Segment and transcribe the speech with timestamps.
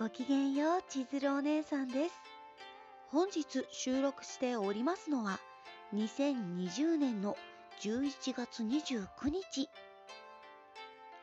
[0.00, 2.14] ごきげんよう、千鶴お姉さんです。
[3.10, 5.38] 本日収録しておりますのは、
[5.94, 7.36] 2020年の
[7.82, 9.68] 11月29日。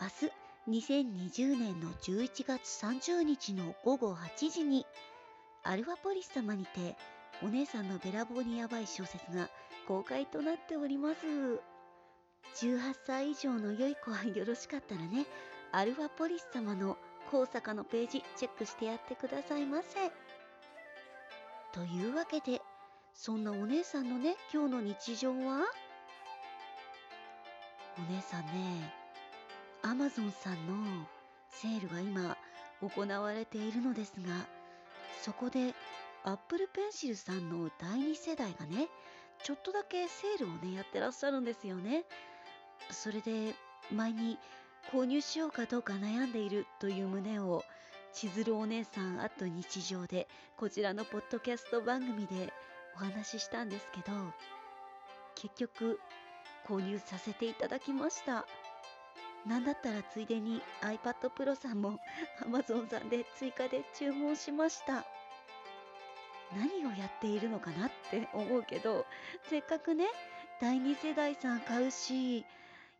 [0.00, 4.86] 明日、2020年の11月30日の午後8時に、
[5.64, 6.96] アルファポリス様にて、
[7.42, 9.50] お姉さんのべらぼうにやばい小説が
[9.86, 11.26] 公開となっております。
[12.64, 15.26] 18歳以上の良い子はよろしかったらね、
[15.72, 16.96] アルファポリス様の
[17.32, 20.12] 高坂のページチェックしてやってくださいませ。
[21.72, 22.60] というわけで、
[23.14, 25.64] そんなお姉さんのね、今日の日常は？
[27.98, 28.92] お姉さんね、
[29.80, 31.06] アマゾンさんの
[31.48, 32.36] セールが今
[32.82, 34.46] 行われているのですが、
[35.22, 35.74] そこで
[36.24, 38.88] アップルペンシルさんの第2世代がね、
[39.42, 42.04] ちょっとだけセールをね、やってらっしゃるんですよね。
[42.90, 43.54] それで、
[43.90, 44.38] 前に
[44.90, 47.64] 購入しようかどうか悩んでいるという旨を
[48.12, 52.52] 千鶴お姉さんあと日常でこちらのポッドキャスト番組で
[52.94, 54.12] お話ししたんですけど
[55.34, 56.00] 結局
[56.66, 58.46] 購入させていただきました。
[59.46, 61.98] なんだったらついでに iPad Pro さんも
[62.44, 65.04] Amazon さんで追加で注文しました。
[66.54, 69.06] 何をやっているのかなって思うけど
[69.48, 70.06] せっかくね
[70.60, 72.44] 第2世代さん買うし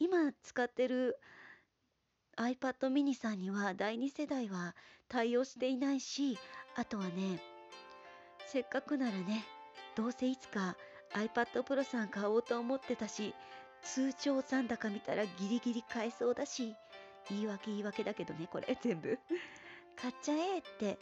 [0.00, 1.16] 今使ってる
[2.36, 4.74] iPad mini さんには第2世代は
[5.08, 6.38] 対応していないし、
[6.74, 7.40] あとはね、
[8.46, 9.44] せっかくならね、
[9.94, 10.76] どうせいつか
[11.14, 13.34] iPad Pro さん買おうと思ってたし、
[13.82, 16.74] 通帳残高見たらギリギリ買えそうだし、
[17.30, 19.18] 言い訳言い訳だけどね、これ全部。
[19.96, 20.98] 買っちゃえって、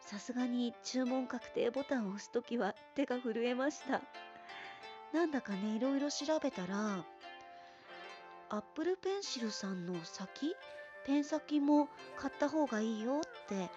[0.00, 4.00] さすがに注文確定ボタンを押すときは手が震えました。
[5.12, 7.04] なんだかね、いろいろ調べたら、
[8.52, 10.54] アップルペンシルさんの先？
[11.06, 13.70] ペン先も買った方がいいよって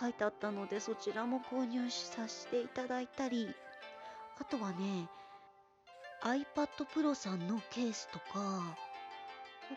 [0.00, 3.52] 書いてあったのでそちらも購入させていただいたり。
[4.40, 5.08] あとはね
[6.22, 8.76] iPad Pro さんのケースとか。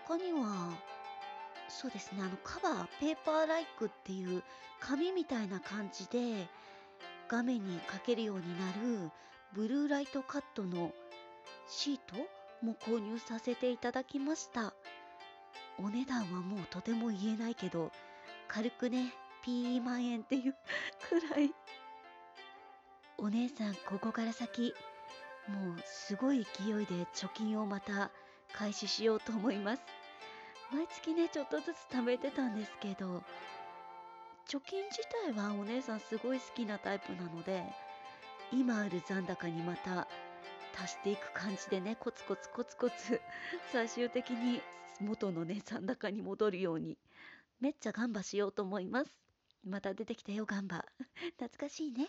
[0.05, 0.77] 他には
[1.67, 4.43] そうですねあのカバーペーパーライクっていう
[4.79, 6.47] 紙みたいな感じで
[7.27, 9.09] 画面にかけるようになる
[9.53, 10.91] ブルーライトカットの
[11.67, 12.15] シート
[12.65, 14.73] も購入させていただきました。
[15.77, 17.91] お値段はもうとても言えないけど、
[18.47, 20.55] 軽くね、ピー万円っていう
[21.09, 21.53] くらい。
[23.17, 24.73] お姉さん、ここから先、
[25.47, 28.09] もうすごい勢いで貯金をまた
[28.53, 29.83] 開始しようと思います。
[30.71, 33.23] 毎月ね、ちょっとずつ貯めてたんですけど、
[34.47, 37.63] 貯金自体はお姉さんすごい好きなタイプなので、
[38.51, 40.07] 今ある残高にまた
[40.77, 43.21] 足していく感じでねコツコツコツコツ
[43.71, 44.61] 最終的に
[44.99, 46.97] 元のね残高に戻るように
[47.59, 49.11] めっちゃガンバしようと思います。
[49.63, 50.85] また出てきたよガンバ。
[51.39, 52.07] 懐かしいね。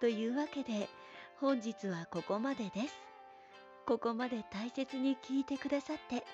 [0.00, 0.88] というわけで
[1.36, 2.94] 本日はここまでです。
[3.86, 6.24] ここまで大切に聞いてくださって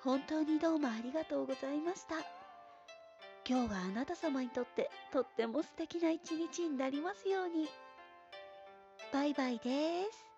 [0.00, 2.16] 本当にどうもありがとうございました。
[3.46, 7.68] 今日はあなた様にとってとっても素敵な一日になりますように。
[9.12, 10.33] バイバイです。